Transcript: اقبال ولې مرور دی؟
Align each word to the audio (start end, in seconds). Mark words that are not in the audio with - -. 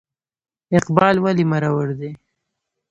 اقبال 0.77 1.15
ولې 1.23 1.43
مرور 1.51 1.87
دی؟ 1.99 2.11